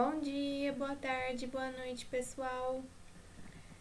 [0.00, 2.84] Bom dia, boa tarde, boa noite, pessoal.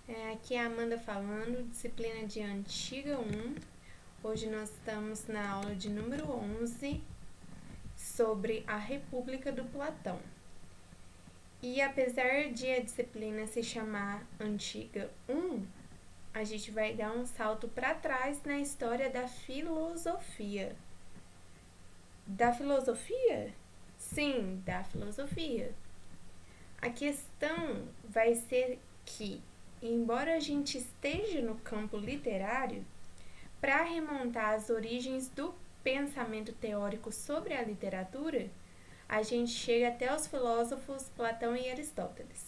[0.07, 3.55] É, aqui é a Amanda falando, disciplina de Antiga 1.
[4.23, 7.03] Hoje nós estamos na aula de número 11
[7.95, 10.19] sobre a República do Platão.
[11.61, 15.63] E apesar de a disciplina se chamar Antiga 1,
[16.33, 20.75] a gente vai dar um salto para trás na história da filosofia.
[22.25, 23.53] Da filosofia?
[23.99, 25.75] Sim, da filosofia.
[26.81, 29.41] A questão vai ser que,
[29.81, 32.85] embora a gente esteja no campo literário,
[33.59, 38.49] para remontar as origens do pensamento teórico sobre a literatura,
[39.09, 42.45] a gente chega até os filósofos Platão e Aristóteles.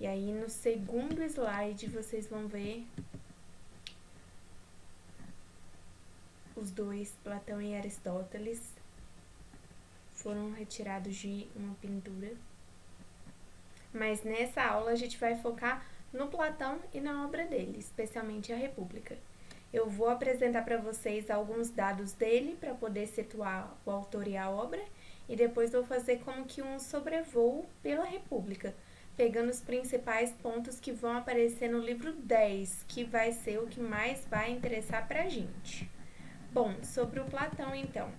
[0.00, 2.86] E aí no segundo slide vocês vão ver
[6.56, 8.72] os dois, Platão e Aristóteles,
[10.12, 12.32] foram retirados de uma pintura.
[13.94, 18.56] Mas nessa aula a gente vai focar no Platão e na obra dele, especialmente a
[18.56, 19.16] República.
[19.72, 24.50] Eu vou apresentar para vocês alguns dados dele para poder situar o autor e a
[24.50, 24.82] obra,
[25.28, 28.74] e depois vou fazer como que um sobrevoo pela República,
[29.16, 33.80] pegando os principais pontos que vão aparecer no livro 10, que vai ser o que
[33.80, 35.88] mais vai interessar para a gente.
[36.52, 38.10] Bom, sobre o Platão então.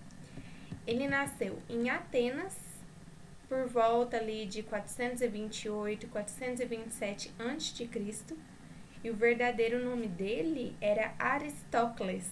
[0.87, 2.64] Ele nasceu em Atenas
[3.47, 8.35] por volta ali de 428, 427 a.C.
[9.03, 12.29] E o verdadeiro nome dele era Aristócles,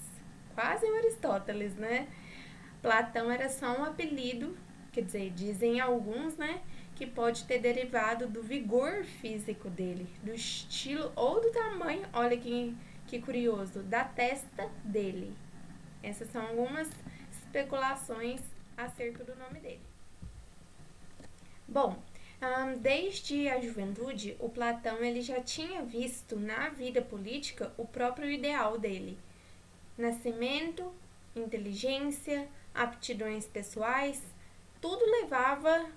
[0.55, 2.07] quase um Aristóteles, né?
[2.81, 4.57] Platão era só um apelido,
[4.91, 6.61] quer dizer, dizem alguns, né,
[6.95, 12.75] que pode ter derivado do vigor físico dele, do estilo ou do tamanho, olha que,
[13.07, 15.33] que curioso, da testa dele.
[16.01, 16.89] Essas são algumas
[17.31, 18.41] especulações
[18.75, 19.92] acerca do nome dele.
[21.73, 21.97] Bom,
[22.81, 28.77] desde a juventude, o Platão ele já tinha visto na vida política o próprio ideal
[28.77, 29.17] dele:
[29.97, 30.93] nascimento,
[31.35, 34.21] inteligência, aptidões pessoais,
[34.79, 35.89] tudo levava,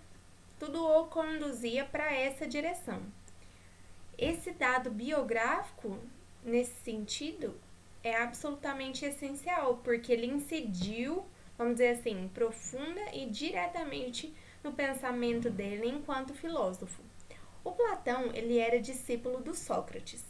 [0.59, 3.03] tudo o conduzia para essa direção.
[4.17, 5.99] Esse dado biográfico,
[6.43, 7.55] nesse sentido,
[8.03, 11.27] é absolutamente essencial, porque ele incidiu,
[11.59, 17.03] vamos dizer assim, profunda e diretamente no pensamento dele enquanto filósofo.
[17.65, 20.25] O Platão, ele era discípulo do Sócrates.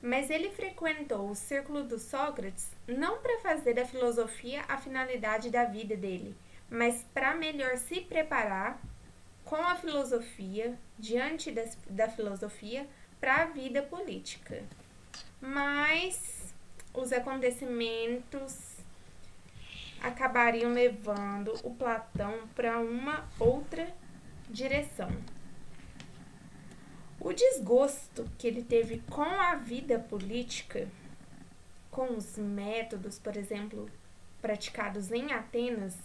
[0.00, 5.64] Mas ele frequentou o círculo do Sócrates não para fazer da filosofia a finalidade da
[5.64, 6.36] vida dele,
[6.70, 8.80] mas para melhor se preparar
[9.44, 12.86] com a filosofia, diante das, da filosofia,
[13.20, 14.64] para a vida política.
[15.40, 16.54] Mas
[16.92, 18.75] os acontecimentos
[20.02, 23.94] acabariam levando o Platão para uma outra
[24.48, 25.10] direção.
[27.20, 30.88] O desgosto que ele teve com a vida política,
[31.90, 33.90] com os métodos, por exemplo,
[34.40, 35.96] praticados em Atenas,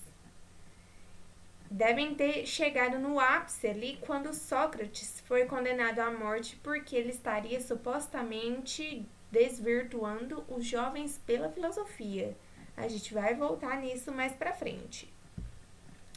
[1.70, 7.62] devem ter chegado no ápice ali quando Sócrates foi condenado à morte porque ele estaria
[7.62, 12.36] supostamente desvirtuando os jovens pela filosofia.
[12.76, 15.12] A gente vai voltar nisso mais para frente.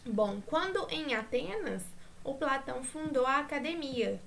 [0.06, 1.82] Bom, quando em Atenas,
[2.22, 4.20] o Platão fundou a academia,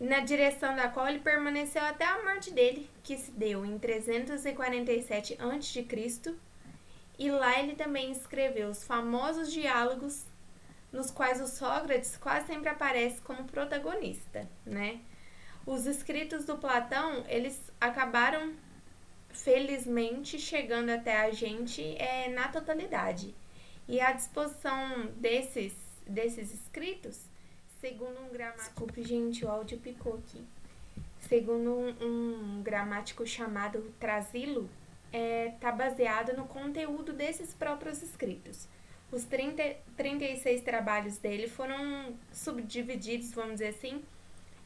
[0.00, 5.38] na direção da qual ele permaneceu até a morte dele, que se deu em 347
[5.40, 6.34] a.C.,
[7.16, 10.26] e lá ele também escreveu os famosos diálogos
[10.92, 15.00] nos quais o Sócrates quase sempre aparece como protagonista, né?
[15.66, 18.52] Os escritos do Platão, eles acabaram
[19.34, 23.34] felizmente chegando até a gente é, na totalidade.
[23.86, 25.74] E a disposição desses,
[26.06, 27.20] desses escritos,
[27.80, 28.64] segundo um gramático.
[28.64, 30.42] Desculpe, gente, o áudio picou aqui.
[31.28, 34.70] Segundo um, um gramático chamado Trasilo,
[35.06, 38.68] está é, tá baseado no conteúdo desses próprios escritos.
[39.12, 44.02] Os 30, 36 trabalhos dele foram subdivididos, vamos dizer assim,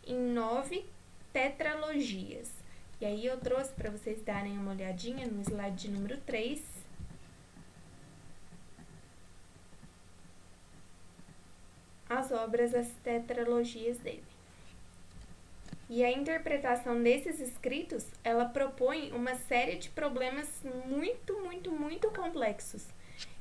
[0.06, 0.87] em nove
[1.32, 2.57] tetralogias.
[3.00, 6.60] E aí eu trouxe para vocês darem uma olhadinha no slide número 3.
[12.08, 14.24] As obras, as tetralogias dele.
[15.88, 22.84] E a interpretação desses escritos, ela propõe uma série de problemas muito, muito, muito complexos,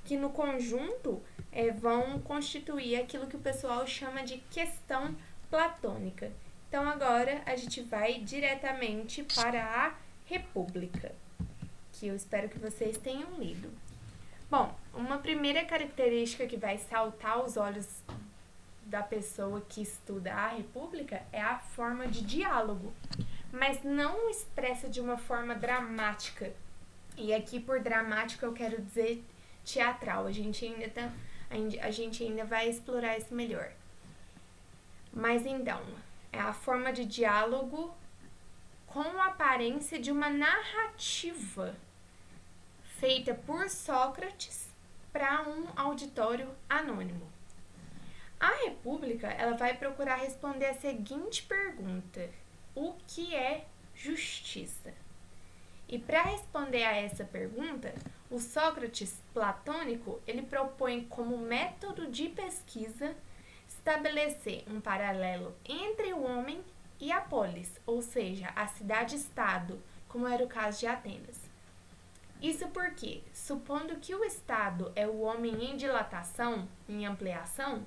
[0.05, 1.21] que no conjunto
[1.51, 5.15] é, vão constituir aquilo que o pessoal chama de questão
[5.49, 6.31] platônica.
[6.67, 9.93] Então agora a gente vai diretamente para a
[10.25, 11.13] República,
[11.93, 13.71] que eu espero que vocês tenham lido.
[14.49, 17.87] Bom, uma primeira característica que vai saltar aos olhos
[18.85, 22.93] da pessoa que estuda a República é a forma de diálogo,
[23.51, 26.53] mas não expressa de uma forma dramática.
[27.17, 29.23] E aqui por dramática eu quero dizer
[29.65, 30.27] teatral.
[30.27, 31.11] A gente ainda tá,
[31.81, 33.71] a gente ainda vai explorar isso melhor.
[35.13, 35.81] Mas então,
[36.31, 37.95] é a forma de diálogo
[38.85, 41.75] com a aparência de uma narrativa
[42.99, 44.67] feita por Sócrates
[45.11, 47.27] para um auditório anônimo.
[48.39, 52.29] A República ela vai procurar responder a seguinte pergunta:
[52.75, 53.65] o que é
[53.95, 54.93] justiça?
[55.89, 57.93] E para responder a essa pergunta,
[58.29, 63.15] o Sócrates platônico ele propõe como método de pesquisa
[63.87, 66.61] estabelecer um paralelo entre o homem
[66.99, 71.39] e a polis, ou seja, a cidade-estado, como era o caso de Atenas.
[72.41, 77.85] Isso porque, supondo que o estado é o homem em dilatação, em ampliação,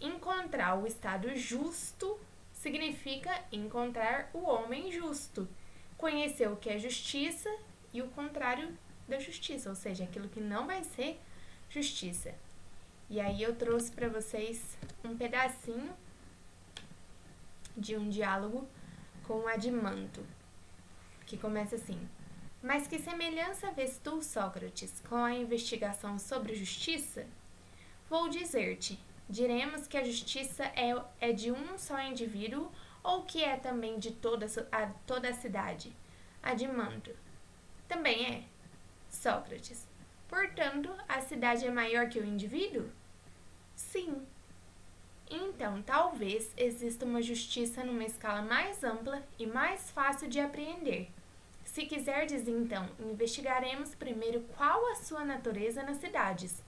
[0.00, 2.18] encontrar o estado justo
[2.52, 5.48] significa encontrar o homem justo,
[5.96, 7.48] conhecer o que é justiça
[7.92, 8.76] e o contrário
[9.06, 11.20] da justiça, ou seja, aquilo que não vai ser
[11.70, 12.34] justiça.
[13.12, 15.92] E aí eu trouxe para vocês um pedacinho
[17.76, 18.66] de um diálogo
[19.24, 20.24] com o Adimanto,
[21.26, 22.08] que começa assim:
[22.62, 27.26] Mas que semelhança vês tu, Sócrates, com a investigação sobre justiça?
[28.08, 28.98] Vou dizer-te:
[29.28, 32.72] diremos que a justiça é, é de um só indivíduo
[33.04, 35.94] ou que é também de toda a, toda a cidade?
[36.42, 37.14] Adimanto:
[37.86, 38.44] Também é.
[39.10, 39.86] Sócrates:
[40.26, 42.90] Portanto, a cidade é maior que o indivíduo?
[43.74, 44.26] Sim.
[45.30, 51.08] Então, talvez exista uma justiça numa escala mais ampla e mais fácil de apreender.
[51.64, 56.62] Se quiserdes, então, investigaremos primeiro qual a sua natureza nas cidades.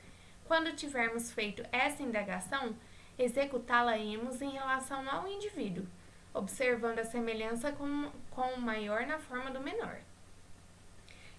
[0.47, 2.75] Quando tivermos feito essa indagação,
[3.19, 5.87] executá-la-emos em relação ao indivíduo,
[6.33, 10.01] observando a semelhança com, com o maior na forma do menor.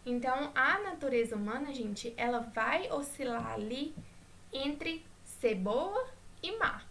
[0.06, 3.96] Então, a natureza humana, gente, ela vai oscilar ali
[4.54, 5.04] entre
[5.40, 6.08] ser boa
[6.42, 6.82] e má.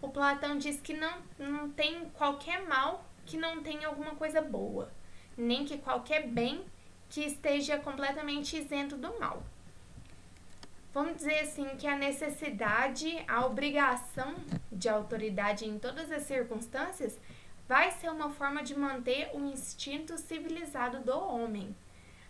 [0.00, 4.92] O Platão diz que não, não tem qualquer mal que não tenha alguma coisa boa,
[5.36, 6.64] nem que qualquer bem
[7.08, 9.42] que esteja completamente isento do mal.
[10.92, 14.34] Vamos dizer assim que a necessidade, a obrigação
[14.70, 17.18] de autoridade em todas as circunstâncias
[17.66, 21.74] vai ser uma forma de manter o instinto civilizado do homem.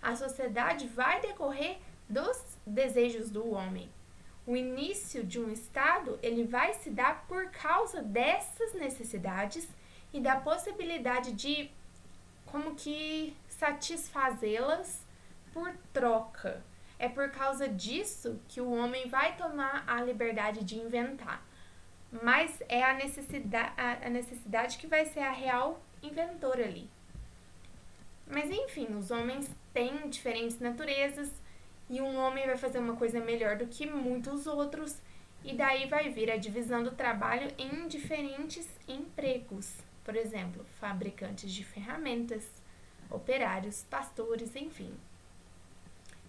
[0.00, 1.78] A sociedade vai decorrer
[2.08, 3.90] dos desejos do homem
[4.46, 9.68] o início de um estado ele vai se dar por causa dessas necessidades
[10.12, 11.70] e da possibilidade de
[12.46, 15.04] como que satisfazê-las
[15.52, 16.62] por troca.
[16.98, 21.44] É por causa disso que o homem vai tomar a liberdade de inventar.
[22.22, 26.88] Mas é a necessidade, a necessidade que vai ser a real inventora ali.
[28.26, 31.30] Mas enfim, os homens têm diferentes naturezas,
[31.88, 35.00] e um homem vai fazer uma coisa melhor do que muitos outros,
[35.42, 39.72] e daí vai vir a divisão do trabalho em diferentes empregos.
[40.02, 42.46] Por exemplo, fabricantes de ferramentas,
[43.10, 44.94] operários, pastores, enfim.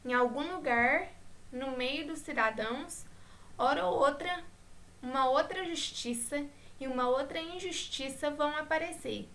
[0.03, 1.07] Em algum lugar,
[1.51, 3.05] no meio dos cidadãos,
[3.57, 4.43] hora ou outra,
[5.01, 6.45] uma outra justiça
[6.79, 9.27] e uma outra injustiça vão aparecer.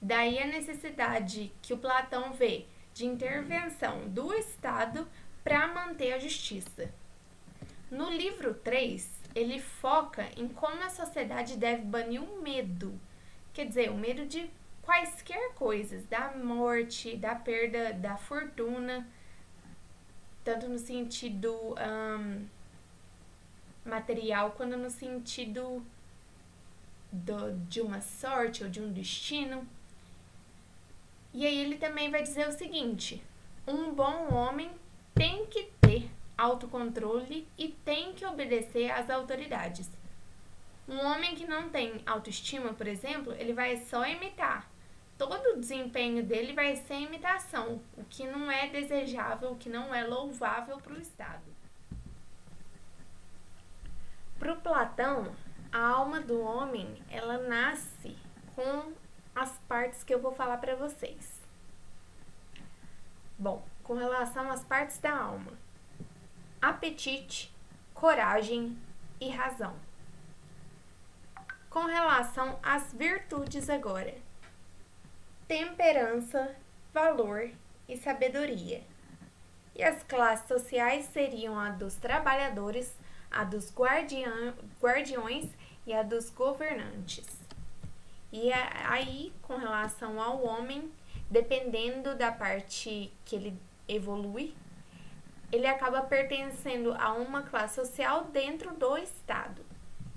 [0.00, 5.08] Daí a necessidade que o Platão vê de intervenção do Estado
[5.42, 6.90] para manter a justiça.
[7.90, 12.98] No livro 3, ele foca em como a sociedade deve banir o medo,
[13.52, 14.50] quer dizer, o medo de
[14.82, 19.06] quaisquer coisas, da morte, da perda da fortuna,
[20.44, 22.46] tanto no sentido um,
[23.84, 25.84] material quanto no sentido
[27.10, 29.66] do, de uma sorte ou de um destino.
[31.32, 33.22] E aí ele também vai dizer o seguinte:
[33.66, 34.70] um bom homem
[35.22, 39.88] tem que ter autocontrole e tem que obedecer às autoridades.
[40.88, 44.68] Um homem que não tem autoestima, por exemplo, ele vai só imitar.
[45.16, 49.94] Todo o desempenho dele vai ser imitação, o que não é desejável, o que não
[49.94, 51.44] é louvável para o Estado.
[54.40, 55.32] Para o Platão,
[55.70, 58.16] a alma do homem ela nasce
[58.56, 58.92] com
[59.36, 61.40] as partes que eu vou falar para vocês.
[63.38, 65.52] Bom, com relação às partes da alma:
[66.60, 67.52] apetite,
[67.94, 68.78] coragem
[69.20, 69.74] e razão.
[71.68, 74.14] Com relação às virtudes agora:
[75.48, 76.54] temperança,
[76.92, 77.50] valor
[77.88, 78.82] e sabedoria.
[79.74, 82.94] E as classes sociais seriam a dos trabalhadores,
[83.30, 85.48] a dos guardiã, guardiões
[85.86, 87.26] e a dos governantes.
[88.30, 90.90] E aí, com relação ao homem,
[91.30, 93.58] dependendo da parte que ele
[93.88, 94.54] evolui,
[95.50, 99.62] ele acaba pertencendo a uma classe social dentro do Estado.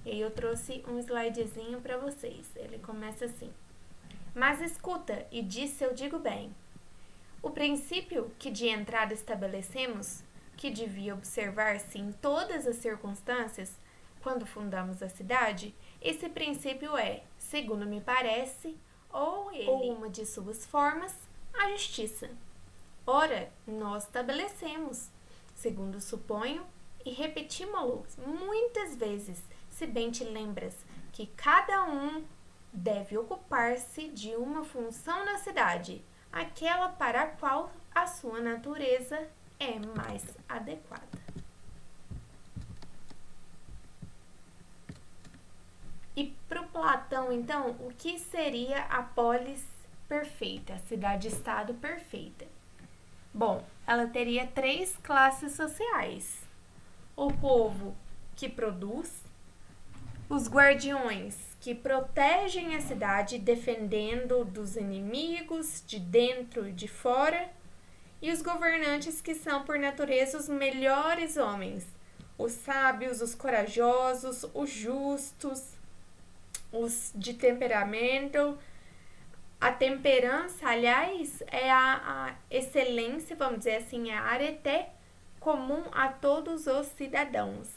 [0.05, 2.49] E aí eu trouxe um slidezinho para vocês.
[2.55, 3.51] Ele começa assim:
[4.33, 6.55] Mas escuta, e disse eu digo bem.
[7.41, 10.23] O princípio que de entrada estabelecemos,
[10.55, 13.77] que devia observar-se em todas as circunstâncias,
[14.21, 18.75] quando fundamos a cidade, esse princípio é, segundo me parece,
[19.11, 21.15] ou ele, ou uma de suas formas,
[21.53, 22.29] a justiça.
[23.07, 25.11] Ora, nós estabelecemos,
[25.53, 26.65] segundo suponho,
[27.05, 30.75] e repetimos-lo muitas vezes, se bem te lembras
[31.13, 32.25] que cada um
[32.73, 39.77] deve ocupar-se de uma função na cidade, aquela para a qual a sua natureza é
[39.95, 41.23] mais adequada.
[46.15, 49.63] E para o Platão, então, o que seria a polis
[50.07, 52.54] perfeita, a cidade-estado perfeita?
[53.35, 56.39] Bom, ela teria três classes sociais:
[57.17, 57.93] o povo
[58.33, 59.11] que produz,
[60.29, 67.49] os guardiões que protegem a cidade defendendo dos inimigos de dentro e de fora,
[68.21, 71.85] e os governantes que são por natureza os melhores homens,
[72.37, 75.73] os sábios, os corajosos, os justos,
[76.71, 78.57] os de temperamento,
[79.65, 84.85] a temperança, aliás, é a, a excelência, vamos dizer assim, é a arete
[85.39, 87.67] comum a todos os cidadãos.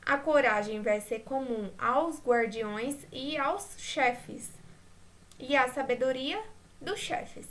[0.00, 4.50] A coragem vai ser comum aos guardiões e aos chefes,
[5.38, 6.42] e a sabedoria
[6.80, 7.46] dos chefes.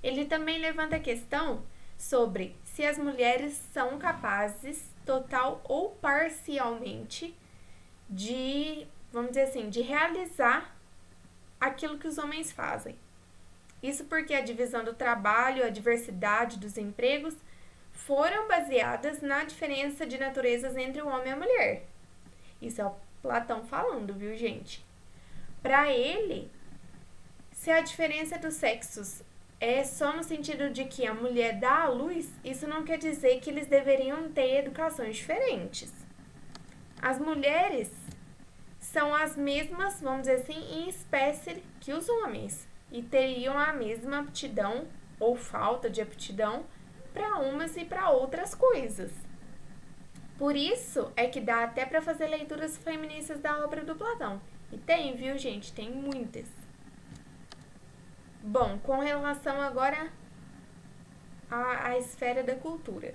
[0.00, 1.64] Ele também levanta a questão
[1.98, 7.36] sobre se as mulheres são capazes, total ou parcialmente,
[8.08, 10.80] de, vamos dizer assim, de realizar
[11.62, 12.96] aquilo que os homens fazem.
[13.80, 17.36] Isso porque a divisão do trabalho, a diversidade dos empregos
[17.92, 21.86] foram baseadas na diferença de naturezas entre o homem e a mulher.
[22.60, 24.84] Isso é o Platão falando, viu, gente?
[25.62, 26.50] Para ele,
[27.52, 29.22] se a diferença dos sexos
[29.60, 33.38] é só no sentido de que a mulher dá à luz, isso não quer dizer
[33.38, 35.92] que eles deveriam ter educações diferentes.
[37.00, 37.88] As mulheres
[38.92, 44.18] são as mesmas, vamos dizer assim, em espécie que os homens e teriam a mesma
[44.18, 44.86] aptidão
[45.18, 46.66] ou falta de aptidão
[47.14, 49.10] para umas e para outras coisas.
[50.36, 54.40] Por isso é que dá até para fazer leituras feministas da obra do Platão.
[54.70, 55.72] E tem, viu, gente?
[55.72, 56.46] Tem muitas.
[58.42, 60.10] Bom, com relação agora
[61.50, 63.14] à, à esfera da cultura.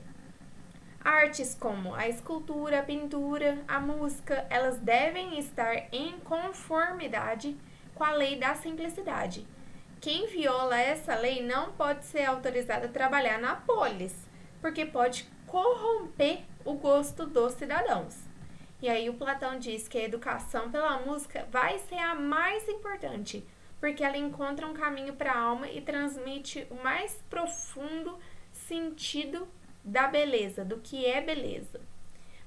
[1.03, 7.55] Artes como a escultura, a pintura, a música, elas devem estar em conformidade
[7.95, 9.47] com a lei da simplicidade.
[9.99, 14.15] Quem viola essa lei não pode ser autorizado a trabalhar na polis,
[14.61, 18.15] porque pode corromper o gosto dos cidadãos.
[18.79, 23.43] E aí o Platão diz que a educação pela música vai ser a mais importante,
[23.79, 28.19] porque ela encontra um caminho para a alma e transmite o mais profundo
[28.51, 29.47] sentido
[29.87, 31.79] da beleza, do que é beleza.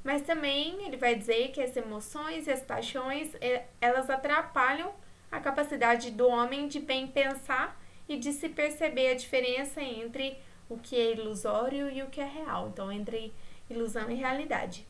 [0.05, 4.93] Mas também ele vai dizer que as emoções e as paixões, é, elas atrapalham
[5.33, 10.37] a capacidade do homem de bem pensar e de se perceber a diferença entre
[10.69, 13.33] o que é ilusório e o que é real, então entre
[13.69, 14.87] ilusão e realidade.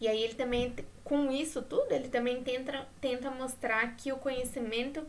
[0.00, 5.06] E aí ele também, com isso tudo, ele também tenta, tenta mostrar que o conhecimento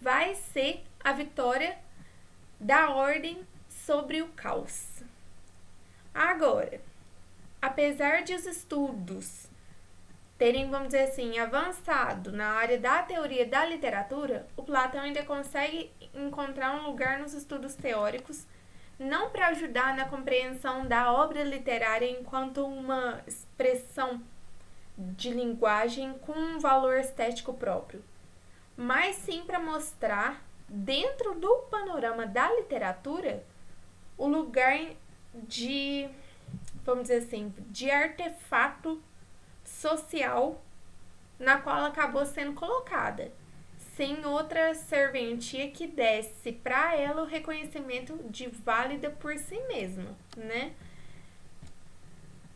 [0.00, 1.78] vai ser a vitória
[2.58, 4.93] da ordem sobre o caos.
[6.14, 6.80] Agora,
[7.60, 9.48] apesar de os estudos
[10.38, 15.90] terem, vamos dizer assim, avançado na área da teoria da literatura, o Platão ainda consegue
[16.14, 18.46] encontrar um lugar nos estudos teóricos,
[18.96, 24.22] não para ajudar na compreensão da obra literária enquanto uma expressão
[24.96, 28.04] de linguagem com um valor estético próprio,
[28.76, 33.44] mas sim para mostrar, dentro do panorama da literatura,
[34.16, 34.78] o lugar
[35.48, 36.08] de,
[36.84, 39.02] vamos dizer assim, de artefato
[39.64, 40.62] social
[41.38, 43.32] na qual ela acabou sendo colocada,
[43.96, 50.72] sem outra serventia que desse para ela o reconhecimento de válida por si mesma, né?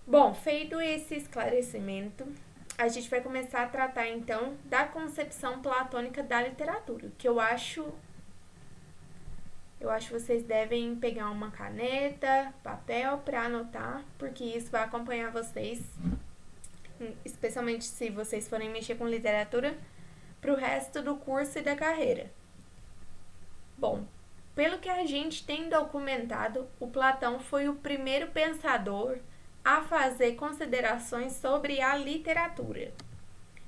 [0.07, 2.27] Bom, feito esse esclarecimento,
[2.79, 7.93] a gente vai começar a tratar então da concepção platônica da literatura, que eu acho
[9.81, 15.31] eu acho que vocês devem pegar uma caneta, papel para anotar, porque isso vai acompanhar
[15.31, 15.83] vocês
[17.25, 19.77] especialmente se vocês forem mexer com literatura,
[20.41, 22.31] para o resto do curso e da carreira.
[23.77, 24.05] Bom,
[24.55, 29.19] pelo que a gente tem documentado, o Platão foi o primeiro pensador
[29.65, 32.93] a fazer considerações sobre a literatura.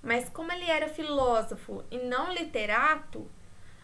[0.02, 3.30] Mas como ele era filósofo e não literato,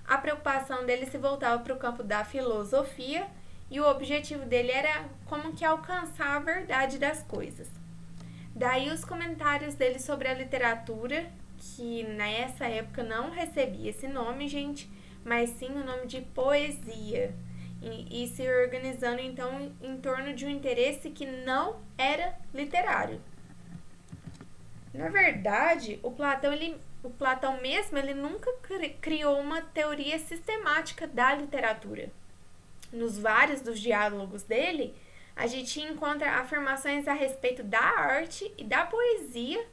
[0.07, 3.27] a preocupação dele se voltava para o campo da filosofia
[3.71, 7.69] e o objetivo dele era como que alcançar a verdade das coisas.
[8.55, 14.89] Daí os comentários dele sobre a literatura, que nessa época não recebia esse nome, gente,
[15.25, 17.35] mas sim o nome de poesia.
[17.83, 23.21] E, e, se organizando então em torno de um interesse que não era literário.
[24.95, 28.53] Na verdade, o Platão, ele, o Platão mesmo, ele nunca
[29.01, 32.11] criou uma teoria sistemática da literatura.
[32.93, 34.93] Nos vários dos diálogos dele,
[35.37, 39.65] a gente encontra afirmações a respeito da arte e da poesia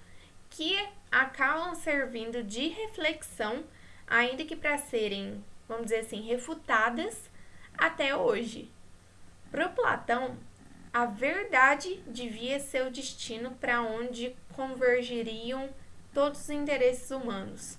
[0.49, 0.77] que
[1.11, 3.63] acabam servindo de reflexão
[4.05, 7.31] ainda que para serem, vamos dizer assim, refutadas
[7.75, 8.69] até hoje.
[9.49, 10.37] Para Platão,
[10.93, 15.69] a verdade devia ser o destino para onde convergiriam
[16.13, 17.77] todos os interesses humanos.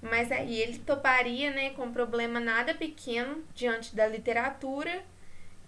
[0.00, 5.02] Mas aí ele toparia né, com um problema nada pequeno diante da literatura,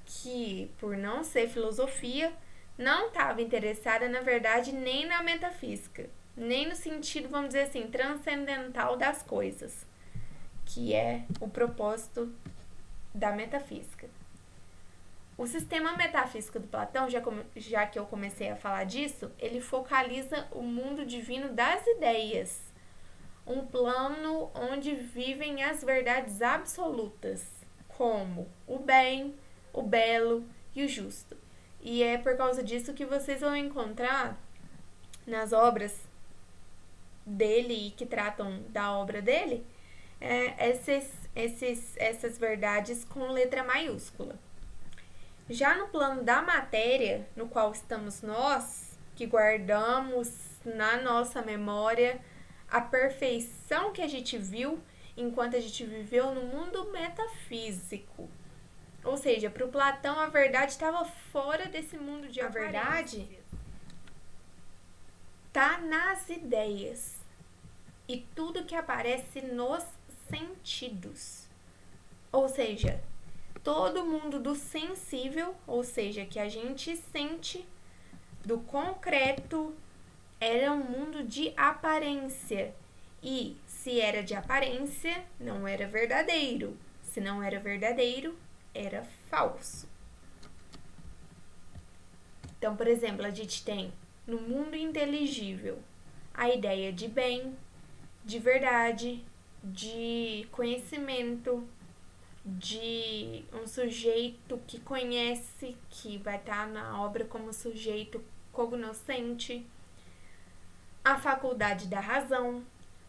[0.05, 2.33] que, por não ser filosofia,
[2.79, 8.97] não estava interessada, na verdade, nem na metafísica nem no sentido, vamos dizer assim, transcendental
[8.97, 9.87] das coisas,
[10.65, 12.33] que é o propósito
[13.15, 14.09] da metafísica.
[15.37, 17.23] O sistema metafísico do Platão, já,
[17.57, 22.61] já que eu comecei a falar disso, ele focaliza o mundo divino das ideias,
[23.47, 27.47] um plano onde vivem as verdades absolutas,
[27.89, 29.35] como o bem,
[29.73, 31.37] o belo e o justo.
[31.81, 34.39] E é por causa disso que vocês vão encontrar
[35.27, 35.99] nas obras
[37.25, 39.67] dele e que tratam da obra dele,
[40.21, 44.39] é, esses, esses, essas verdades com letra maiúscula.
[45.53, 50.33] Já no plano da matéria, no qual estamos nós, que guardamos
[50.65, 52.19] na nossa memória
[52.71, 54.83] a perfeição que a gente viu
[55.15, 58.31] enquanto a gente viveu no mundo metafísico.
[59.05, 63.29] Ou seja, para o Platão a verdade estava fora desse mundo de a verdade
[65.53, 67.17] tá nas ideias
[68.09, 69.85] e tudo que aparece nos
[70.31, 71.47] sentidos.
[72.33, 73.05] Ou seja,
[73.63, 77.67] todo mundo do sensível, ou seja, que a gente sente,
[78.45, 79.75] do concreto,
[80.41, 82.75] era um mundo de aparência.
[83.23, 86.77] E se era de aparência, não era verdadeiro.
[87.03, 88.37] Se não era verdadeiro,
[88.75, 89.89] era falso.
[92.59, 93.93] Então, por exemplo, a gente tem
[94.27, 95.79] no mundo inteligível
[96.35, 97.57] a ideia de bem,
[98.25, 99.25] de verdade,
[99.63, 101.67] de conhecimento,
[102.45, 109.67] de um sujeito que conhece, que vai estar na obra como sujeito cognoscente,
[111.05, 112.65] a faculdade da razão,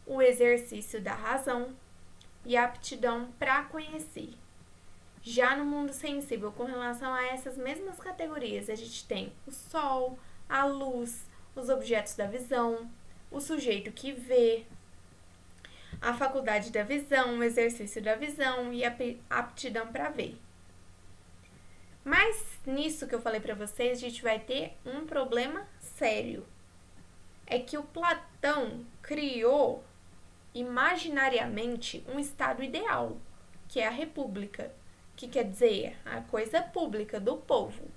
[0.05, 1.75] o exercício da razão
[2.45, 4.33] e a aptidão para conhecer.
[5.21, 10.19] Já no mundo sensível, com relação a essas mesmas categorias, a gente tem o sol,
[10.49, 12.89] a luz, os objetos da visão,
[13.31, 14.65] o sujeito que vê,
[16.03, 18.93] a faculdade da visão, o exercício da visão e a
[19.29, 20.37] aptidão para ver.
[22.03, 26.45] Mas nisso que eu falei para vocês, a gente vai ter um problema sério.
[27.47, 29.81] É que o Platão criou
[30.53, 33.17] imaginariamente um estado ideal,
[33.69, 34.73] que é a república,
[35.15, 37.89] que quer dizer a coisa pública do povo.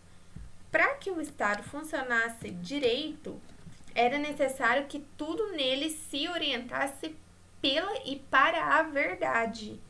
[0.71, 3.41] Para que o Estado funcionasse direito,
[3.95, 7.17] era necessário que tudo nele se orientasse
[7.61, 9.81] pela e para a verdade.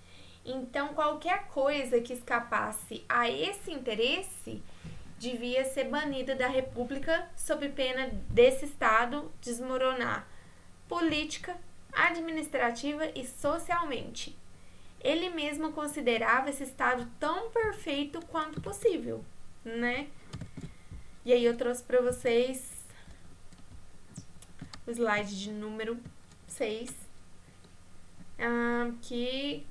[0.44, 4.62] Então, qualquer coisa que escapasse a esse interesse
[5.18, 10.28] devia ser banida da República sob pena desse Estado desmoronar
[10.88, 11.56] política,
[11.92, 14.36] administrativa e socialmente.
[15.00, 19.24] Ele mesmo considerava esse Estado tão perfeito quanto possível,
[19.64, 20.08] né?
[21.24, 22.84] E aí eu trouxe para vocês
[24.86, 25.98] o slide de número
[26.46, 27.05] 6
[29.02, 29.66] que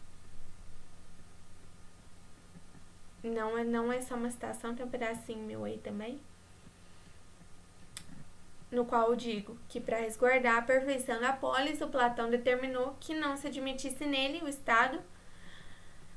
[3.24, 6.20] não é, não é só uma citação, tem um pedacinho meu aí também.
[8.72, 13.14] No qual eu digo que para resguardar a perfeição da polis, o Platão determinou que
[13.14, 15.00] não se admitisse nele o Estado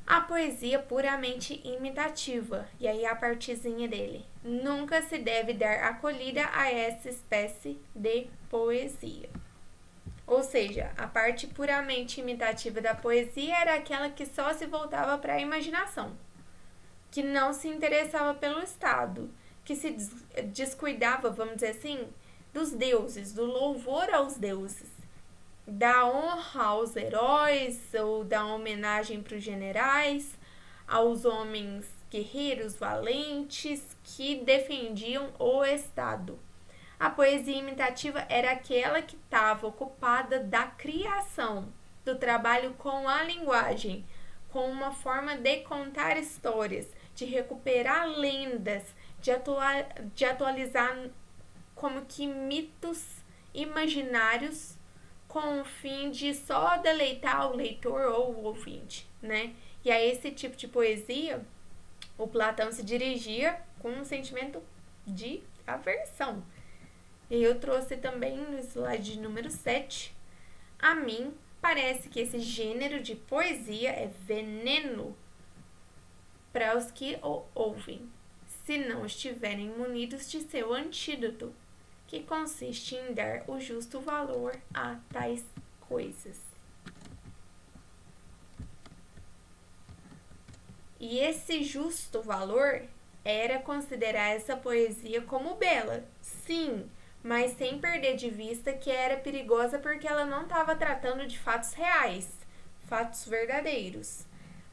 [0.07, 4.25] A poesia puramente imitativa, e aí a partezinha dele.
[4.43, 9.29] Nunca se deve dar acolhida a essa espécie de poesia.
[10.29, 15.35] Ou seja, a parte puramente imitativa da poesia era aquela que só se voltava para
[15.35, 16.17] a imaginação,
[17.11, 19.29] que não se interessava pelo Estado,
[19.65, 19.97] que se
[20.53, 22.07] descuidava, vamos dizer assim,
[22.53, 24.99] dos deuses, do louvor aos deuses
[25.69, 30.33] da honra aos heróis ou da homenagem para os generais,
[30.87, 36.39] aos homens guerreiros valentes que defendiam o Estado.
[36.99, 41.73] A poesia imitativa era aquela que estava ocupada da criação,
[42.05, 44.05] do trabalho com a linguagem,
[44.51, 48.83] com uma forma de contar histórias, de recuperar lendas,
[49.21, 49.83] de, atua
[50.15, 51.11] de atualizar
[51.75, 53.05] como que mitos
[53.55, 54.77] imaginários
[55.29, 59.55] com o fim de só deleitar o leitor ou o ouvinte, né?
[59.85, 61.45] E a esse tipo de poesia,
[62.17, 64.61] o Platão se dirigia com um sentimento
[65.07, 66.43] de aversão.
[67.31, 70.15] E eu trouxe também no slide número 7.
[70.79, 75.17] A mim parece que esse gênero de poesia é veneno
[76.53, 78.09] para os que o ouvem,
[78.65, 81.55] se não estiverem munidos de seu antídoto
[82.07, 85.45] que consiste em dar o justo valor a tais
[85.81, 86.41] coisas.
[90.99, 92.83] E esse justo valor
[93.25, 96.91] era considerar essa poesia como bela, sim,
[97.23, 101.73] mas sem perder de vista que era perigosa porque ela não estava tratando de fatos
[101.73, 102.29] reais,
[102.87, 104.25] fatos verdadeiros.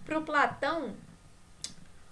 [0.05, 0.95] Para o Platão,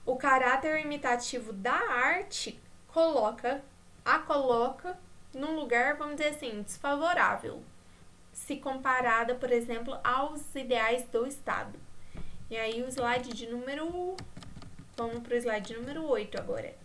[0.06, 3.64] o caráter imitativo da arte coloca,
[4.04, 4.98] a coloca
[5.34, 7.64] num lugar, vamos dizer assim, desfavorável,
[8.32, 11.80] se comparada, por exemplo, aos ideais do Estado.
[12.50, 14.16] E aí o slide de número.
[14.96, 16.83] Vamos para o slide número 8 agora.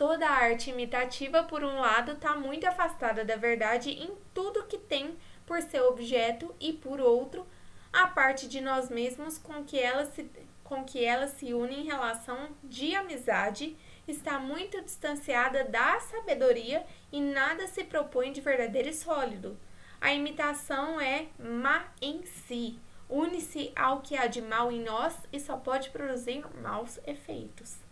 [0.00, 4.78] Toda a arte imitativa, por um lado, está muito afastada da verdade em tudo que
[4.78, 7.46] tem por seu objeto, e por outro,
[7.92, 10.26] a parte de nós mesmos com que ela se,
[10.64, 13.76] com que ela se une em relação de amizade
[14.08, 16.82] está muito distanciada da sabedoria
[17.12, 19.60] e nada se propõe de verdadeiro e sólido.
[20.00, 25.38] A imitação é má em si, une-se ao que há de mal em nós e
[25.38, 27.89] só pode produzir maus efeitos.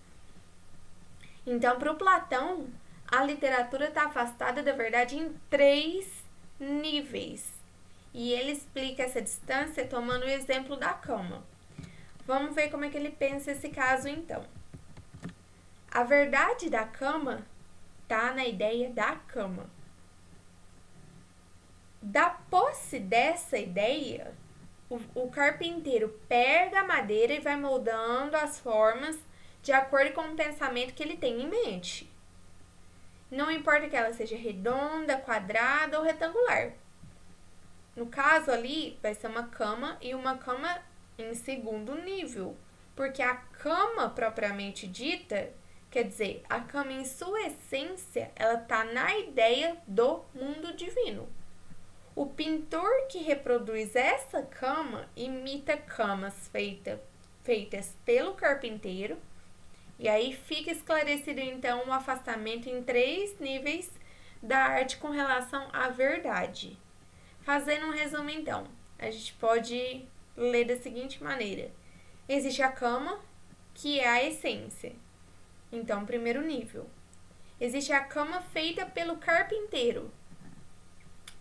[1.51, 2.67] Então, para o Platão,
[3.11, 6.07] a literatura está afastada da verdade em três
[6.61, 7.51] níveis.
[8.13, 11.43] E ele explica essa distância tomando o exemplo da cama.
[12.27, 14.45] Vamos ver como é que ele pensa esse caso então.
[15.91, 17.47] A verdade da cama
[18.07, 19.71] tá na ideia da cama.
[22.03, 24.35] Da posse dessa ideia,
[24.91, 29.19] o, o carpinteiro pega a madeira e vai moldando as formas
[29.63, 32.11] de acordo com o pensamento que ele tem em mente.
[33.31, 36.73] Não importa que ela seja redonda, quadrada ou retangular.
[37.95, 40.81] No caso ali, vai ser uma cama e uma cama
[41.19, 42.57] em segundo nível,
[42.95, 45.53] porque a cama propriamente dita
[45.91, 51.27] Quer dizer, a cama em sua essência, ela está na ideia do mundo divino.
[52.15, 57.01] O pintor que reproduz essa cama imita camas feita,
[57.43, 59.17] feitas pelo carpinteiro.
[59.99, 63.91] E aí fica esclarecido então o afastamento em três níveis
[64.43, 66.79] da arte com relação à verdade.
[67.41, 68.67] Fazendo um resumo então,
[68.99, 70.05] a gente pode
[70.37, 71.71] ler da seguinte maneira:
[72.29, 73.19] existe a cama,
[73.75, 74.93] que é a essência
[75.71, 76.89] então, primeiro nível.
[77.61, 80.11] Existe a cama feita pelo carpinteiro,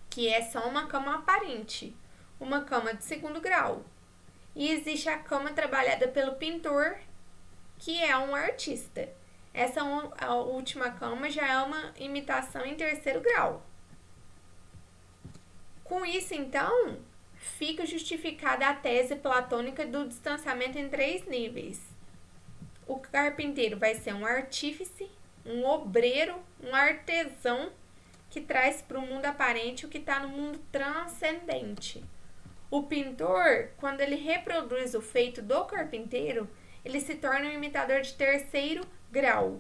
[0.10, 1.96] que é só uma cama aparente,
[2.39, 3.86] uma cama de segundo grau.
[4.54, 6.98] E existe a cama trabalhada pelo pintor,
[7.78, 9.10] que é um artista.
[9.54, 13.66] Essa última cama já é uma imitação em terceiro grau.
[15.84, 17.00] Com isso, então,
[17.36, 21.98] fica justificada a tese platônica do distanciamento em três níveis
[22.88, 25.10] o carpinteiro vai ser um artífice,
[25.46, 27.70] um obreiro, um artesão
[28.30, 32.04] que traz para o mundo aparente o que está no mundo transcendente.
[32.72, 36.50] O pintor, quando ele reproduz o feito do carpinteiro,
[36.88, 39.60] ele se torna um imitador de terceiro grau.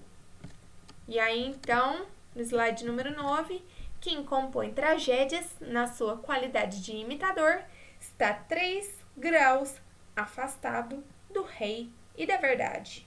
[1.09, 3.61] E aí, então, no slide número 9,
[3.99, 7.61] quem compõe tragédias na sua qualidade de imitador
[7.99, 9.75] está 3 graus
[10.15, 13.05] afastado do rei e da verdade.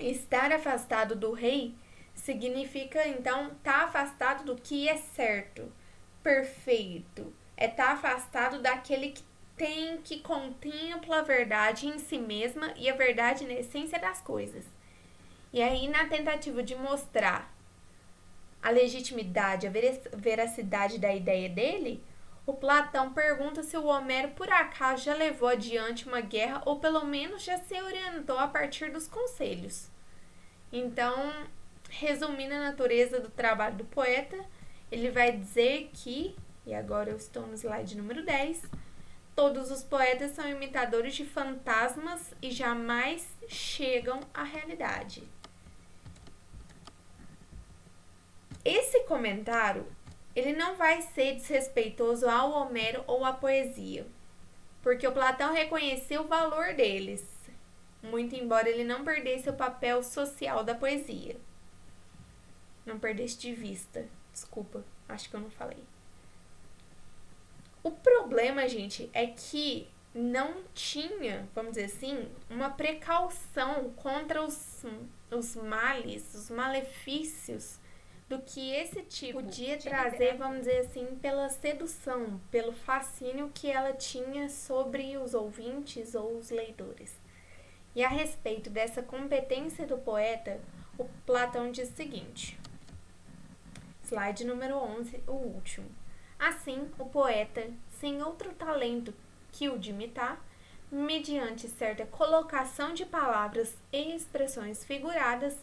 [0.00, 1.74] Estar afastado do rei
[2.14, 5.70] significa então estar tá afastado do que é certo,
[6.22, 7.34] perfeito.
[7.54, 9.27] É estar tá afastado daquele que
[9.58, 14.64] tem que contempla a verdade em si mesma e a verdade na essência das coisas.
[15.52, 17.52] E aí, na tentativa de mostrar
[18.62, 19.70] a legitimidade, a
[20.16, 22.02] veracidade da ideia dele,
[22.46, 27.04] o Platão pergunta se o Homero por acaso já levou adiante uma guerra ou pelo
[27.04, 29.90] menos já se orientou a partir dos conselhos.
[30.72, 31.32] Então,
[31.90, 34.38] resumindo a natureza do trabalho do poeta,
[34.90, 38.62] ele vai dizer que, e agora eu estou no slide número 10,
[39.38, 45.22] todos os poetas são imitadores de fantasmas e jamais chegam à realidade.
[48.64, 49.86] Esse comentário,
[50.34, 54.08] ele não vai ser desrespeitoso ao Homero ou à poesia,
[54.82, 57.24] porque o Platão reconheceu o valor deles,
[58.02, 61.36] muito embora ele não perdesse o papel social da poesia.
[62.84, 64.04] Não perdesse de vista.
[64.32, 65.84] Desculpa, acho que eu não falei.
[67.88, 74.84] O problema, gente, é que não tinha, vamos dizer assim, uma precaução contra os,
[75.30, 77.80] os males, os malefícios
[78.28, 83.94] do que esse tipo podia trazer, vamos dizer assim, pela sedução, pelo fascínio que ela
[83.94, 87.16] tinha sobre os ouvintes ou os leitores.
[87.96, 90.60] E a respeito dessa competência do poeta,
[90.98, 92.60] o Platão diz o seguinte:
[94.04, 95.88] slide número 11, o último.
[96.38, 97.68] Assim, o poeta,
[98.00, 99.12] sem outro talento
[99.50, 100.40] que o de imitar,
[100.90, 105.56] mediante certa colocação de palavras e expressões figuradas,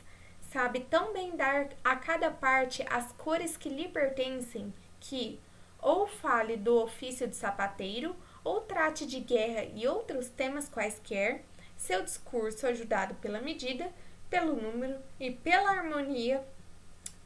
[0.52, 5.40] sabe tão bem dar a cada parte as cores que lhe pertencem que,
[5.82, 11.44] ou fale do ofício de sapateiro, ou trate de guerra e outros temas quaisquer,
[11.78, 13.92] seu discurso, ajudado pela medida,
[14.30, 16.46] pelo número e pela harmonia,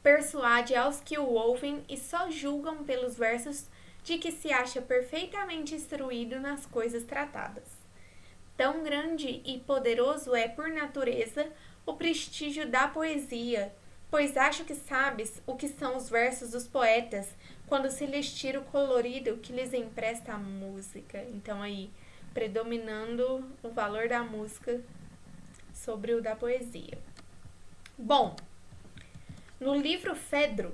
[0.01, 3.65] persuade aos que o ouvem e só julgam pelos versos
[4.03, 7.63] de que se acha perfeitamente instruído nas coisas tratadas.
[8.55, 11.47] Tão grande e poderoso é, por natureza,
[11.85, 13.73] o prestígio da poesia,
[14.09, 17.27] pois acho que sabes o que são os versos dos poetas
[17.67, 21.23] quando se lhes tira o colorido que lhes empresta a música.
[21.29, 21.89] Então, aí,
[22.33, 24.81] predominando o valor da música
[25.73, 26.97] sobre o da poesia.
[27.97, 28.35] Bom,
[29.60, 30.74] no livro Fedro,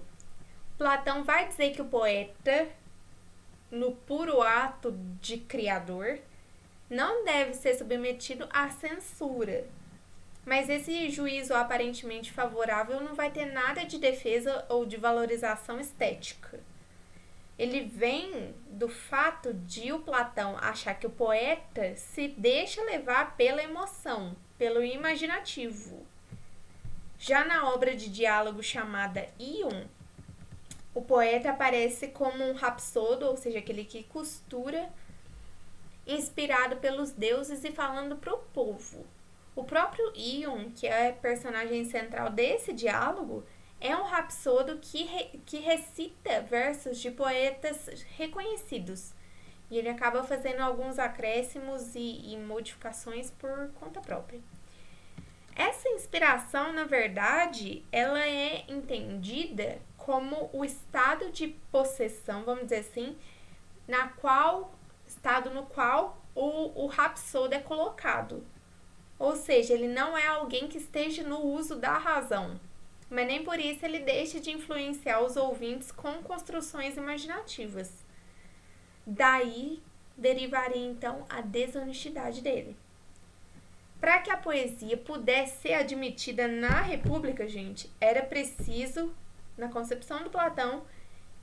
[0.78, 2.68] Platão vai dizer que o poeta,
[3.72, 6.20] no puro ato de criador,
[6.90, 9.66] não deve ser submetido à censura,
[10.46, 16.60] mas esse juízo aparentemente favorável não vai ter nada de defesa ou de valorização estética.
[17.58, 23.64] Ele vem do fato de o Platão achar que o poeta se deixa levar pela
[23.64, 26.06] emoção, pelo imaginativo.
[27.28, 29.88] Já na obra de diálogo chamada Ion,
[30.94, 34.94] o poeta aparece como um rapsodo, ou seja, aquele que costura,
[36.06, 39.08] inspirado pelos deuses e falando para o povo.
[39.56, 43.44] O próprio Ion, que é personagem central desse diálogo,
[43.82, 49.16] é um rapsodo que, re, que recita versos de poetas reconhecidos.
[49.72, 54.40] E ele acaba fazendo alguns acréscimos e, e modificações por conta própria.
[55.56, 63.18] Essa inspiração, na verdade, ela é entendida como o estado de possessão, vamos dizer assim,
[63.88, 64.76] na qual
[65.08, 68.46] estado no qual o, o rapsodo é colocado.
[69.18, 72.60] Ou seja, ele não é alguém que esteja no uso da razão,
[73.10, 78.06] mas nem por isso ele deixa de influenciar os ouvintes com construções imaginativas.
[79.08, 79.82] Daí
[80.18, 82.76] derivaria então a desonestidade dele.
[84.06, 89.12] Para que a poesia pudesse ser admitida na República, gente, era preciso,
[89.58, 90.84] na concepção do Platão,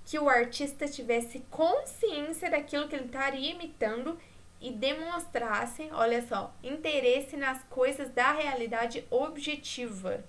[0.04, 4.16] que o artista tivesse consciência daquilo que ele estaria imitando
[4.60, 10.22] e demonstrasse, olha só, interesse nas coisas da realidade objetiva.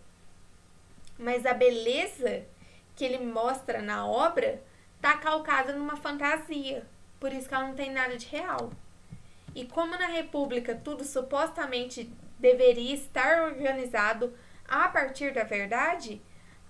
[1.20, 2.48] Mas a beleza
[2.96, 4.60] que ele mostra na obra
[4.96, 6.84] está calcada numa fantasia,
[7.20, 8.72] por isso que ela não tem nada de real.
[9.54, 12.12] E como na República tudo supostamente
[12.44, 14.34] deveria estar organizado
[14.68, 16.22] a partir da verdade,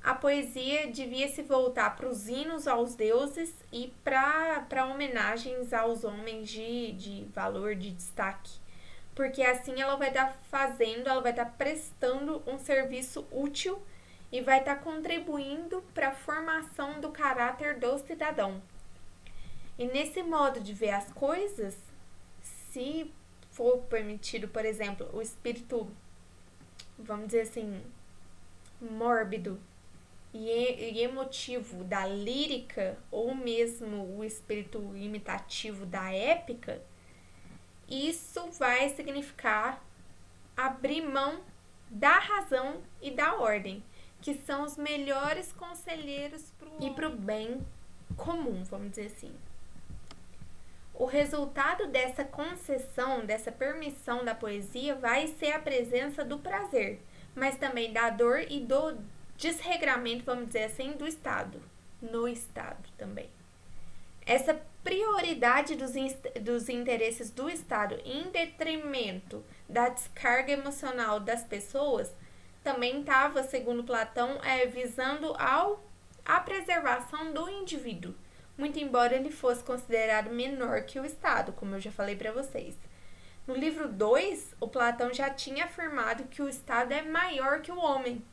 [0.04, 6.48] a poesia devia se voltar para os hinos aos deuses e para homenagens aos homens
[6.48, 8.52] de, de valor, de destaque.
[9.16, 13.82] Porque assim ela vai estar tá fazendo, ela vai estar tá prestando um serviço útil
[14.32, 18.62] e vai estar tá contribuindo para a formação do caráter do cidadão.
[19.80, 21.76] E nesse modo de ver as coisas,
[22.42, 23.12] se
[23.54, 25.88] for permitido, por exemplo, o espírito,
[26.98, 27.82] vamos dizer assim,
[28.82, 29.60] mórbido
[30.34, 36.82] e emotivo da lírica ou mesmo o espírito imitativo da épica,
[37.88, 39.84] isso vai significar
[40.58, 41.42] abrir mão
[41.90, 43.84] da razão e da ordem,
[44.20, 47.64] que são os melhores conselheiros pro e para o bem
[48.16, 49.34] comum, vamos dizer assim.
[51.04, 57.02] O resultado dessa concessão, dessa permissão da poesia, vai ser a presença do prazer,
[57.36, 58.98] mas também da dor e do
[59.36, 61.62] desregramento, vamos dizer assim, do Estado,
[62.02, 63.30] no Estado também.
[64.26, 65.92] Essa prioridade dos,
[66.42, 72.10] dos interesses do Estado em detrimento da descarga emocional das pessoas
[72.64, 75.84] também estava, segundo Platão, é, visando ao,
[76.24, 78.16] a preservação do indivíduo,
[78.58, 82.76] muito embora ele fosse considerado menor que o Estado, como eu já falei para vocês.
[83.46, 87.78] No livro 2, o Platão já tinha afirmado que o Estado é maior que o
[87.78, 88.24] homem,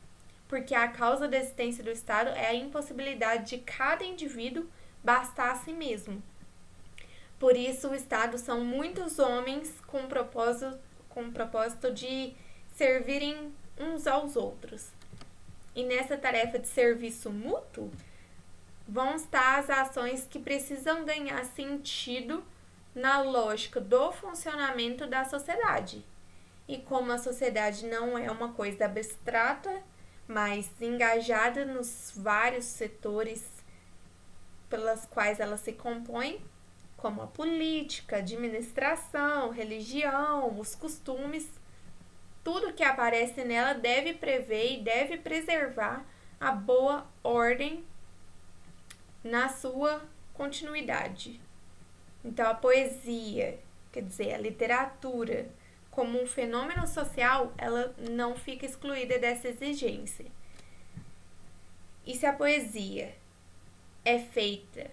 [0.46, 4.68] porque a causa da existência do Estado é a impossibilidade de cada indivíduo
[5.02, 6.22] bastar a si mesmo.
[7.38, 10.78] Por isso, o Estado são muitos homens com propósito,
[11.08, 12.34] com propósito de
[12.76, 14.90] servirem uns aos outros.
[15.74, 17.90] E nessa tarefa de serviço mútuo,
[18.90, 22.44] vão estar as ações que precisam ganhar sentido
[22.92, 26.04] na lógica do funcionamento da sociedade.
[26.66, 29.82] E como a sociedade não é uma coisa abstrata,
[30.26, 33.48] mas engajada nos vários setores
[34.68, 36.44] pelas quais ela se compõe,
[36.96, 41.48] como a política, administração, religião, os costumes,
[42.42, 46.04] tudo que aparece nela deve prever e deve preservar
[46.40, 47.84] a boa ordem
[49.22, 50.02] na sua
[50.32, 51.40] continuidade.
[52.24, 53.58] Então, a poesia,
[53.92, 55.48] quer dizer, a literatura,
[55.90, 60.26] como um fenômeno social, ela não fica excluída dessa exigência.
[62.06, 63.14] E se a poesia
[64.04, 64.90] é feita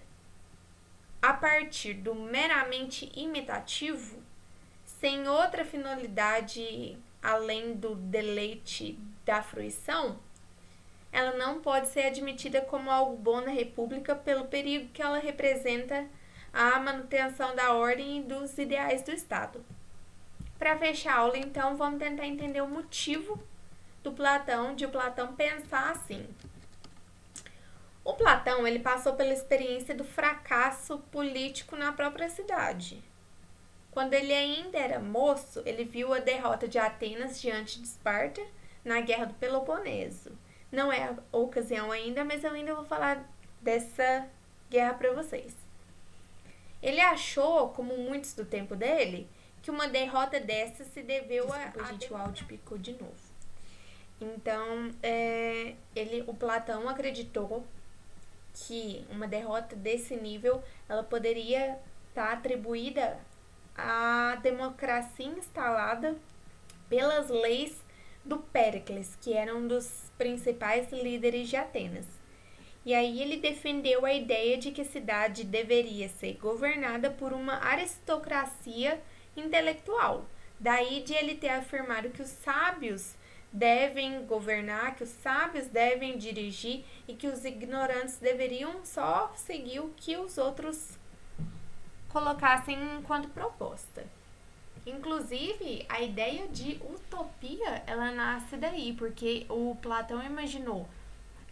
[1.20, 4.22] a partir do meramente imitativo,
[4.84, 10.18] sem outra finalidade além do deleite da fruição,
[11.12, 16.06] ela não pode ser admitida como algo bom na República pelo perigo que ela representa
[16.52, 19.64] à manutenção da ordem e dos ideais do Estado.
[20.58, 23.40] Para fechar a aula, então, vamos tentar entender o motivo
[24.02, 26.26] do Platão, de o Platão pensar assim.
[28.04, 33.02] O Platão, ele passou pela experiência do fracasso político na própria cidade.
[33.90, 38.40] Quando ele ainda era moço, ele viu a derrota de Atenas diante de Esparta
[38.84, 40.32] na Guerra do Peloponeso.
[40.70, 43.24] Não é a ocasião ainda, mas eu ainda vou falar
[43.60, 44.28] dessa
[44.70, 45.54] guerra para vocês.
[46.82, 49.28] Ele achou, como muitos do tempo dele,
[49.62, 51.92] que uma derrota dessa se deveu Desculpa, a.
[51.92, 53.28] gente, o áudio picou de novo.
[54.20, 57.64] Então, é, ele, o Platão acreditou
[58.54, 61.78] que uma derrota desse nível ela poderia
[62.08, 63.18] estar tá atribuída
[63.76, 66.16] à democracia instalada
[66.88, 67.80] pelas leis
[68.28, 72.06] do Péricles, que era um dos principais líderes de Atenas.
[72.84, 77.64] E aí ele defendeu a ideia de que a cidade deveria ser governada por uma
[77.64, 79.00] aristocracia
[79.36, 80.26] intelectual.
[80.60, 83.14] Daí de ele ter afirmado que os sábios
[83.52, 89.92] devem governar, que os sábios devem dirigir e que os ignorantes deveriam só seguir o
[89.96, 90.98] que os outros
[92.08, 94.17] colocassem enquanto proposta.
[94.86, 100.88] Inclusive, a ideia de utopia, ela nasce daí, porque o Platão imaginou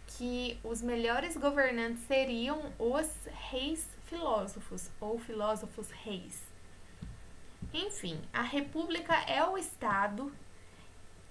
[0.07, 3.09] que os melhores governantes seriam os
[3.49, 6.41] reis filósofos ou filósofos reis.
[7.73, 10.31] Enfim, a república é o Estado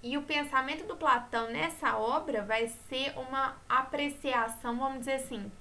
[0.03, 5.51] e o pensamento do Platão nessa obra vai ser uma apreciação, vamos dizer assim,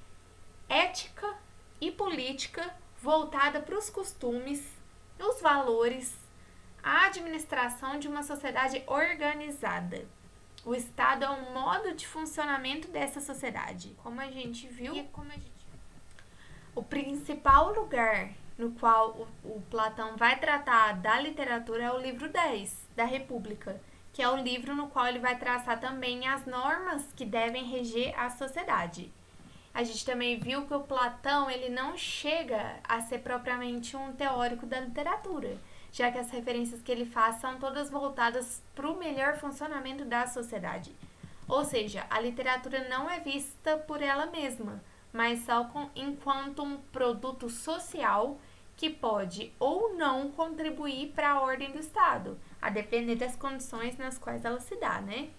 [0.68, 1.34] ética
[1.80, 4.66] e política voltada para os costumes,
[5.18, 6.16] os valores,
[6.86, 10.06] a administração de uma sociedade organizada.
[10.64, 15.04] O Estado é um modo de funcionamento dessa sociedade, como a gente viu.
[15.12, 15.50] Como a gente...
[16.76, 22.28] O principal lugar no qual o, o Platão vai tratar da literatura é o livro
[22.28, 23.80] 10 da República
[24.12, 28.18] que é o livro no qual ele vai traçar também as normas que devem reger
[28.18, 29.12] a sociedade.
[29.74, 34.64] A gente também viu que o Platão ele não chega a ser propriamente um teórico
[34.64, 35.58] da literatura,
[35.96, 40.26] já que as referências que ele faz são todas voltadas para o melhor funcionamento da
[40.26, 40.94] sociedade.
[41.48, 46.76] Ou seja, a literatura não é vista por ela mesma, mas só com, enquanto um
[46.92, 48.38] produto social
[48.76, 54.18] que pode ou não contribuir para a ordem do Estado, a depender das condições nas
[54.18, 55.30] quais ela se dá, né?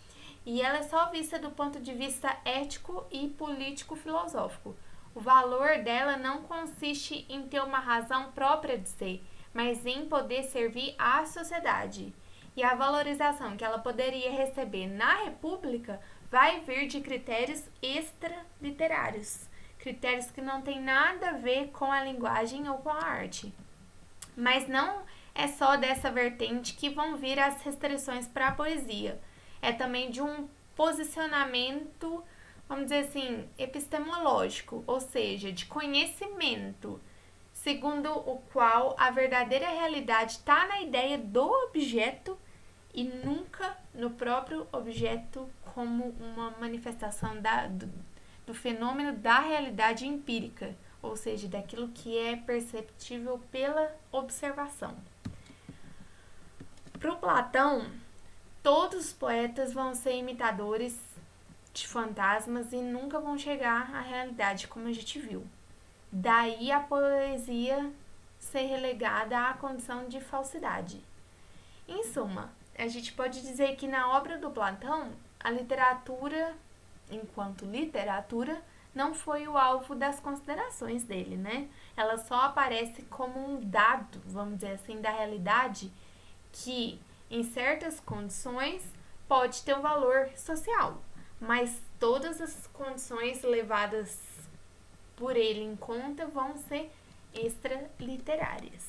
[0.44, 4.76] E ela é só vista do ponto de vista ético e político-filosófico.
[5.14, 9.24] O valor dela não consiste em ter uma razão própria de ser,
[9.58, 12.14] mas em poder servir à sociedade.
[12.56, 16.00] E a valorização que ela poderia receber na República
[16.30, 19.50] vai vir de critérios extraliterários,
[19.80, 23.52] critérios que não têm nada a ver com a linguagem ou com a arte.
[24.36, 25.02] Mas não
[25.34, 29.20] é só dessa vertente que vão vir as restrições para a poesia.
[29.60, 32.24] É também de um posicionamento,
[32.70, 37.02] vamos dizer assim, epistemológico, ou seja, de conhecimento,
[37.68, 42.40] segundo o qual a verdadeira realidade está na ideia do objeto
[42.94, 47.90] e nunca no próprio objeto como uma manifestação da, do,
[48.46, 54.96] do fenômeno da realidade empírica, ou seja, daquilo que é perceptível pela observação.
[56.98, 57.86] Para o Platão,
[58.64, 60.98] todos os poetas vão ser imitadores
[61.74, 65.46] de fantasmas e nunca vão chegar à realidade, como a gente viu.
[66.12, 67.92] Daí a poesia
[68.40, 71.04] ser relegada à condição de falsidade.
[71.88, 76.56] Em suma, a gente pode dizer que na obra do Platão, a literatura,
[77.10, 78.62] enquanto literatura,
[78.94, 81.70] não foi o alvo das considerações dele, né?
[81.96, 85.92] Ela só aparece como um dado, vamos dizer assim, da realidade
[86.52, 87.00] que,
[87.30, 88.84] em certas condições,
[89.28, 91.02] pode ter um valor social,
[91.40, 94.37] mas todas as condições levadas
[95.18, 96.90] por ele em conta vão ser
[97.34, 98.88] extraliterárias.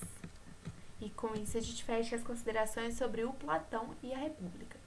[1.00, 4.78] E com isso a gente fecha as considerações sobre o Platão e a República.